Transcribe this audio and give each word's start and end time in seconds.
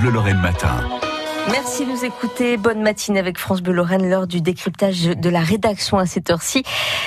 Bleu 0.00 0.12
Lorraine 0.12 0.40
Matin. 0.40 1.09
Merci 1.48 1.84
de 1.84 1.90
nous 1.90 2.04
écouter. 2.04 2.56
Bonne 2.56 2.82
matinée 2.82 3.18
avec 3.18 3.38
France 3.38 3.62
Bleu 3.62 3.72
Lorraine, 3.72 4.08
l'heure 4.08 4.26
du 4.26 4.40
décryptage 4.40 5.02
de 5.02 5.30
la 5.30 5.40
rédaction 5.40 5.98
à 5.98 6.06
cette 6.06 6.30
heure-ci. 6.30 6.62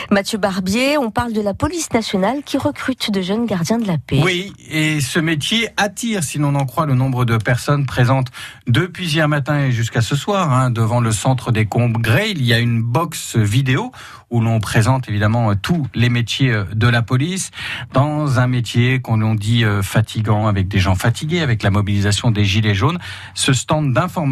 Mathieu 0.09 0.37
Barbier, 0.37 0.97
on 0.97 1.11
parle 1.11 1.33
de 1.33 1.41
la 1.41 1.53
police 1.53 1.93
nationale 1.93 2.41
qui 2.43 2.57
recrute 2.57 3.11
de 3.11 3.21
jeunes 3.21 3.45
gardiens 3.45 3.77
de 3.77 3.87
la 3.87 3.97
paix. 3.97 4.19
Oui, 4.23 4.51
et 4.69 4.99
ce 5.01 5.19
métier 5.19 5.69
attire, 5.77 6.23
si 6.23 6.39
l'on 6.39 6.55
en 6.55 6.65
croit, 6.65 6.85
le 6.85 6.95
nombre 6.95 7.25
de 7.25 7.37
personnes 7.37 7.85
présentes 7.85 8.27
depuis 8.67 9.07
hier 9.07 9.27
matin 9.29 9.59
et 9.59 9.71
jusqu'à 9.71 10.01
ce 10.01 10.15
soir, 10.15 10.51
hein, 10.51 10.71
devant 10.71 10.99
le 10.99 11.11
centre 11.11 11.51
des 11.51 11.65
congrès. 11.65 12.31
Il 12.31 12.43
y 12.43 12.53
a 12.53 12.59
une 12.59 12.81
box 12.81 13.37
vidéo 13.37 13.91
où 14.29 14.41
l'on 14.41 14.59
présente 14.59 15.07
évidemment 15.09 15.53
tous 15.55 15.85
les 15.93 16.09
métiers 16.09 16.63
de 16.73 16.87
la 16.87 17.03
police 17.03 17.51
dans 17.93 18.39
un 18.39 18.47
métier 18.47 18.99
qu'on 18.99 19.35
dit 19.35 19.63
euh, 19.63 19.83
fatigant 19.83 20.47
avec 20.47 20.67
des 20.67 20.79
gens 20.79 20.95
fatigués, 20.95 21.41
avec 21.41 21.61
la 21.61 21.69
mobilisation 21.69 22.31
des 22.31 22.43
gilets 22.43 22.73
jaunes. 22.73 22.97
Ce 23.35 23.53
stand 23.53 23.93
d'information 23.93 24.22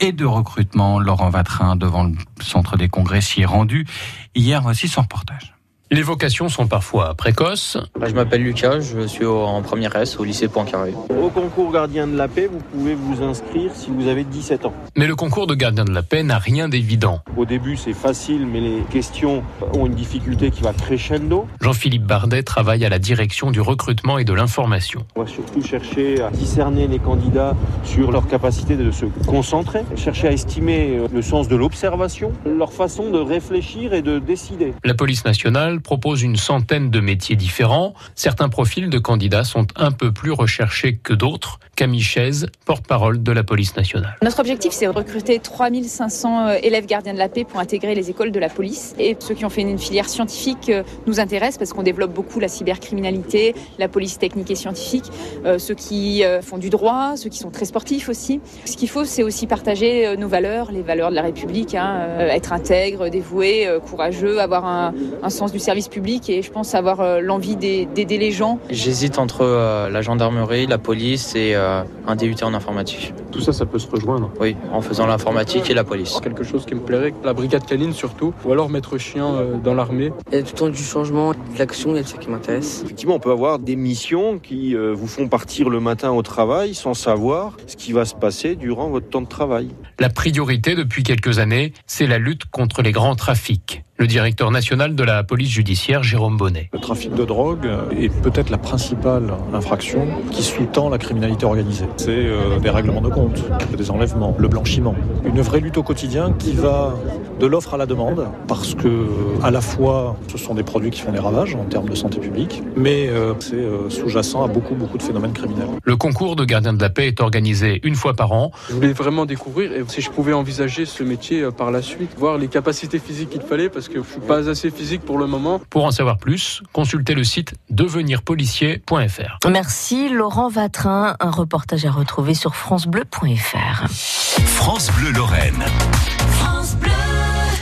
et 0.00 0.12
de 0.12 0.24
recrutement, 0.24 0.98
Laurent 0.98 1.30
Vatrin 1.30 1.76
devant 1.76 2.04
le 2.04 2.14
centre 2.40 2.76
des 2.76 2.88
congrès 2.88 3.20
s'y 3.20 3.42
est 3.42 3.46
rendu. 3.46 3.86
Hier 4.34 4.64
aussi 4.66 4.88
son 4.88 5.02
reportage. 5.02 5.57
Les 5.90 6.02
vocations 6.02 6.50
sont 6.50 6.66
parfois 6.66 7.14
précoces. 7.14 7.78
Je 8.06 8.12
m'appelle 8.12 8.42
Lucas, 8.42 8.80
je 8.80 9.06
suis 9.06 9.24
en 9.24 9.62
première 9.62 9.96
S 9.96 10.18
au 10.18 10.24
lycée 10.24 10.46
Poincaré. 10.46 10.92
Au 11.18 11.30
concours 11.30 11.72
gardien 11.72 12.06
de 12.06 12.14
la 12.14 12.28
paix, 12.28 12.46
vous 12.46 12.58
pouvez 12.58 12.94
vous 12.94 13.22
inscrire 13.22 13.70
si 13.74 13.90
vous 13.90 14.06
avez 14.06 14.24
17 14.24 14.66
ans. 14.66 14.74
Mais 14.98 15.06
le 15.06 15.16
concours 15.16 15.46
de 15.46 15.54
gardien 15.54 15.86
de 15.86 15.90
la 15.90 16.02
paix 16.02 16.22
n'a 16.22 16.36
rien 16.36 16.68
d'évident. 16.68 17.22
Au 17.38 17.46
début, 17.46 17.78
c'est 17.78 17.94
facile, 17.94 18.46
mais 18.46 18.60
les 18.60 18.82
questions 18.90 19.42
ont 19.72 19.86
une 19.86 19.94
difficulté 19.94 20.50
qui 20.50 20.60
va 20.60 20.74
crescendo. 20.74 21.48
Jean-Philippe 21.62 22.04
Bardet 22.04 22.42
travaille 22.42 22.84
à 22.84 22.90
la 22.90 22.98
direction 22.98 23.50
du 23.50 23.62
recrutement 23.62 24.18
et 24.18 24.24
de 24.24 24.34
l'information. 24.34 25.06
On 25.16 25.22
va 25.22 25.26
surtout 25.26 25.62
chercher 25.62 26.20
à 26.20 26.30
discerner 26.30 26.86
les 26.86 26.98
candidats 26.98 27.56
sur 27.84 28.12
leur 28.12 28.28
capacité 28.28 28.76
de 28.76 28.90
se 28.90 29.06
concentrer, 29.26 29.84
chercher 29.96 30.28
à 30.28 30.32
estimer 30.32 31.00
le 31.10 31.22
sens 31.22 31.48
de 31.48 31.56
l'observation, 31.56 32.30
leur 32.44 32.74
façon 32.74 33.10
de 33.10 33.18
réfléchir 33.18 33.94
et 33.94 34.02
de 34.02 34.18
décider. 34.18 34.74
La 34.84 34.92
police 34.92 35.24
nationale 35.24 35.77
propose 35.80 36.22
une 36.22 36.36
centaine 36.36 36.90
de 36.90 37.00
métiers 37.00 37.36
différents. 37.36 37.94
Certains 38.14 38.48
profils 38.48 38.90
de 38.90 38.98
candidats 38.98 39.44
sont 39.44 39.66
un 39.76 39.92
peu 39.92 40.12
plus 40.12 40.32
recherchés 40.32 40.96
que 40.96 41.14
d'autres. 41.14 41.58
Camille 41.78 42.02
Chaise, 42.02 42.48
porte-parole 42.64 43.22
de 43.22 43.30
la 43.30 43.44
police 43.44 43.76
nationale. 43.76 44.16
Notre 44.20 44.40
objectif, 44.40 44.72
c'est 44.72 44.86
de 44.86 44.90
recruter 44.90 45.38
3500 45.38 46.48
euh, 46.48 46.54
élèves 46.60 46.86
gardiens 46.86 47.12
de 47.14 47.18
la 47.18 47.28
paix 47.28 47.44
pour 47.44 47.60
intégrer 47.60 47.94
les 47.94 48.10
écoles 48.10 48.32
de 48.32 48.40
la 48.40 48.48
police. 48.48 48.96
Et 48.98 49.16
ceux 49.20 49.34
qui 49.34 49.44
ont 49.44 49.48
fait 49.48 49.60
une 49.60 49.78
filière 49.78 50.08
scientifique 50.08 50.70
euh, 50.70 50.82
nous 51.06 51.20
intéressent 51.20 51.58
parce 51.58 51.72
qu'on 51.72 51.84
développe 51.84 52.12
beaucoup 52.12 52.40
la 52.40 52.48
cybercriminalité, 52.48 53.54
la 53.78 53.86
police 53.86 54.18
technique 54.18 54.50
et 54.50 54.56
scientifique, 54.56 55.04
euh, 55.44 55.58
ceux 55.58 55.74
qui 55.74 56.24
font 56.42 56.58
du 56.58 56.68
droit, 56.68 57.16
ceux 57.16 57.30
qui 57.30 57.38
sont 57.38 57.50
très 57.50 57.64
sportifs 57.64 58.08
aussi. 58.08 58.40
Ce 58.64 58.76
qu'il 58.76 58.88
faut, 58.88 59.04
c'est 59.04 59.22
aussi 59.22 59.46
partager 59.46 60.16
nos 60.16 60.26
valeurs, 60.26 60.72
les 60.72 60.82
valeurs 60.82 61.10
de 61.10 61.14
la 61.14 61.22
République, 61.22 61.74
hein, 61.74 62.06
être 62.18 62.52
intègre, 62.52 63.08
dévoué, 63.08 63.68
courageux, 63.88 64.40
avoir 64.40 64.64
un, 64.64 64.94
un 65.22 65.30
sens 65.30 65.52
du 65.52 65.58
service 65.58 65.67
public 65.90 66.30
et 66.30 66.40
je 66.40 66.50
pense 66.50 66.74
avoir 66.74 67.00
euh, 67.00 67.20
l'envie 67.20 67.56
d'aider 67.56 68.18
les 68.18 68.32
gens. 68.32 68.58
J'hésite 68.70 69.18
entre 69.18 69.42
euh, 69.42 69.90
la 69.90 70.00
gendarmerie, 70.00 70.66
la 70.66 70.78
police 70.78 71.34
et 71.34 71.54
euh, 71.54 71.82
un 72.06 72.16
DUT 72.16 72.36
en 72.42 72.54
informatique. 72.54 73.12
Tout 73.30 73.40
ça, 73.40 73.52
ça 73.52 73.66
peut 73.66 73.78
se 73.78 73.86
rejoindre 73.86 74.30
Oui, 74.40 74.56
en 74.72 74.80
faisant 74.80 75.06
l'informatique 75.06 75.68
et 75.68 75.74
la 75.74 75.84
police. 75.84 76.20
Quelque 76.22 76.42
chose 76.42 76.64
qui 76.64 76.74
me 76.74 76.80
plairait, 76.80 77.12
la 77.22 77.34
brigade 77.34 77.66
canine 77.66 77.92
surtout, 77.92 78.32
ou 78.44 78.52
alors 78.52 78.70
mettre 78.70 78.96
chien 78.96 79.58
dans 79.62 79.74
l'armée. 79.74 80.10
Il 80.32 80.38
y 80.38 80.38
a 80.38 80.42
tout 80.42 80.52
le 80.54 80.58
temps 80.58 80.68
du 80.70 80.82
changement, 80.82 81.32
de 81.32 81.58
l'action, 81.58 81.90
il 81.90 81.98
y 81.98 82.00
a 82.00 82.04
ça 82.04 82.16
qui 82.16 82.30
m'intéresse. 82.30 82.82
Effectivement, 82.84 83.16
on 83.16 83.20
peut 83.20 83.30
avoir 83.30 83.58
des 83.58 83.76
missions 83.76 84.38
qui 84.38 84.74
vous 84.74 85.06
font 85.06 85.28
partir 85.28 85.68
le 85.68 85.80
matin 85.80 86.10
au 86.12 86.22
travail 86.22 86.74
sans 86.74 86.94
savoir 86.94 87.56
ce 87.66 87.76
qui 87.76 87.92
va 87.92 88.06
se 88.06 88.14
passer 88.14 88.56
durant 88.56 88.88
votre 88.88 89.10
temps 89.10 89.20
de 89.20 89.28
travail. 89.28 89.68
La 89.98 90.08
priorité 90.08 90.74
depuis 90.74 91.02
quelques 91.02 91.38
années, 91.38 91.74
c'est 91.86 92.06
la 92.06 92.18
lutte 92.18 92.46
contre 92.46 92.80
les 92.80 92.92
grands 92.92 93.16
trafics 93.16 93.82
le 93.98 94.06
directeur 94.06 94.52
national 94.52 94.94
de 94.94 95.02
la 95.02 95.24
police 95.24 95.50
judiciaire, 95.50 96.04
Jérôme 96.04 96.36
Bonnet. 96.36 96.70
Le 96.72 96.78
trafic 96.78 97.12
de 97.14 97.24
drogue 97.24 97.68
est 97.98 98.08
peut-être 98.22 98.48
la 98.48 98.58
principale 98.58 99.34
infraction 99.52 100.06
qui 100.30 100.44
sous-tend 100.44 100.88
la 100.88 100.98
criminalité 100.98 101.44
organisée. 101.44 101.86
C'est 101.96 102.10
euh, 102.10 102.60
des 102.60 102.70
règlements 102.70 103.00
de 103.00 103.08
compte, 103.08 103.42
des 103.76 103.90
enlèvements, 103.90 104.36
le 104.38 104.46
blanchiment. 104.46 104.94
Une 105.24 105.40
vraie 105.40 105.58
lutte 105.58 105.78
au 105.78 105.82
quotidien 105.82 106.32
qui 106.38 106.52
va 106.52 106.94
de 107.40 107.46
l'offre 107.46 107.74
à 107.74 107.76
la 107.76 107.86
demande, 107.86 108.28
parce 108.46 108.74
que 108.74 108.86
euh, 108.86 109.42
à 109.42 109.50
la 109.50 109.60
fois 109.60 110.16
ce 110.30 110.38
sont 110.38 110.54
des 110.54 110.62
produits 110.62 110.90
qui 110.90 111.00
font 111.00 111.12
des 111.12 111.18
ravages 111.18 111.56
en 111.56 111.64
termes 111.64 111.88
de 111.88 111.94
santé 111.96 112.20
publique, 112.20 112.62
mais 112.76 113.08
euh, 113.08 113.34
c'est 113.40 113.64
sous-jacent 113.90 114.44
à 114.44 114.48
beaucoup, 114.48 114.76
beaucoup 114.76 114.98
de 114.98 115.02
phénomènes 115.02 115.32
criminels. 115.32 115.68
Le 115.82 115.96
concours 115.96 116.36
de 116.36 116.44
gardien 116.44 116.72
de 116.72 116.80
la 116.80 116.90
paix 116.90 117.08
est 117.08 117.20
organisé 117.20 117.80
une 117.82 117.96
fois 117.96 118.14
par 118.14 118.30
an. 118.30 118.52
Je 118.68 118.74
voulais 118.74 118.92
vraiment 118.92 119.26
découvrir 119.26 119.72
et 119.72 119.82
si 119.88 120.00
je 120.00 120.10
pouvais 120.10 120.32
envisager 120.32 120.86
ce 120.86 121.02
métier 121.02 121.48
par 121.56 121.72
la 121.72 121.82
suite, 121.82 122.10
voir 122.16 122.38
les 122.38 122.48
capacités 122.48 123.00
physiques 123.00 123.30
qu'il 123.30 123.42
fallait, 123.42 123.68
parce 123.88 123.94
que 123.94 124.02
je 124.02 124.12
suis 124.12 124.26
pas 124.26 124.48
assez 124.48 124.70
physique 124.70 125.02
pour 125.02 125.18
le 125.18 125.26
moment. 125.26 125.60
Pour 125.70 125.84
en 125.84 125.90
savoir 125.90 126.18
plus, 126.18 126.62
consultez 126.72 127.14
le 127.14 127.24
site 127.24 127.54
devenirpolicier.fr. 127.70 129.48
Merci 129.50 130.08
Laurent 130.08 130.48
Vatrin, 130.48 131.16
un 131.20 131.30
reportage 131.30 131.84
à 131.84 131.90
retrouver 131.90 132.34
sur 132.34 132.54
francebleu.fr. 132.54 133.88
France 133.88 134.90
Bleu 134.98 135.12
Lorraine. 135.12 135.64